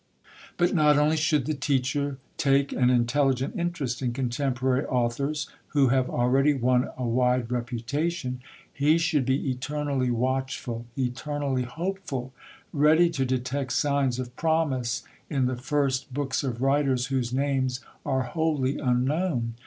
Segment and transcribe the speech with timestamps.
[0.57, 6.09] But not only should the teacher take an intelligent interest in contemporary authors who have
[6.09, 8.41] already won a wide reputation,
[8.73, 12.33] he should be eternally watchful, eternally hopeful
[12.73, 18.23] ready to detect signs of promise in the first books of writers whose names are
[18.23, 19.53] wholly unknown.